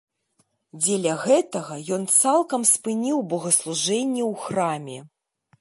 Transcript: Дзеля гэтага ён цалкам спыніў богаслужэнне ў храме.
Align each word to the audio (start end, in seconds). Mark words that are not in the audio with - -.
Дзеля 0.79 1.13
гэтага 1.25 1.77
ён 1.97 2.03
цалкам 2.21 2.61
спыніў 2.73 3.23
богаслужэнне 3.35 4.23
ў 4.31 4.33
храме. 4.49 4.99